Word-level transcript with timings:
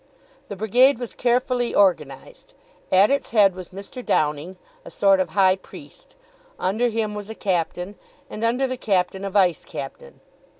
The 0.47 0.55
Brigade 0.55 0.97
was 0.97 1.13
carefully 1.13 1.75
organised. 1.75 2.55
At 2.91 3.11
its 3.11 3.29
head 3.29 3.53
was 3.53 3.69
Mr. 3.69 4.03
Downing, 4.03 4.57
a 4.83 4.89
sort 4.89 5.19
of 5.19 5.29
high 5.29 5.57
priest; 5.57 6.15
under 6.57 6.89
him 6.89 7.13
was 7.13 7.29
a 7.29 7.35
captain, 7.35 7.99
and 8.27 8.43
under 8.43 8.65
the 8.65 8.77
captain 8.77 9.23
a 9.23 9.29
vice 9.29 9.63
captain. 9.63 10.19